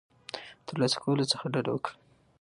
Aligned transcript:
او 0.55 0.61
ترلاسه 0.67 0.97
کولو 1.03 1.29
څخه 1.31 1.45
ډډه 1.53 1.71
وکړه 1.73 1.93